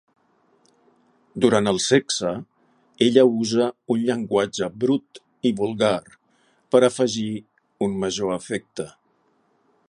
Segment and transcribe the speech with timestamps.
[1.43, 2.31] Durant el sexe
[3.07, 3.67] ella usa
[3.97, 5.93] un llenguatge brut i vulgar
[6.77, 7.31] per afegir
[7.89, 8.89] un major efecte.